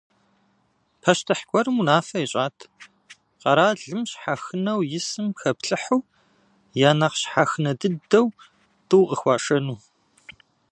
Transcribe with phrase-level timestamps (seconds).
[1.01, 2.57] Пащтыхь гуэрым унафэ ищӏат:
[3.41, 6.07] къэралым щхьэхынэу исым хэплъыхьу
[6.87, 8.27] я нэхъ щхьэхынэ дыдэу
[8.89, 9.77] тӏу къыхуашэну.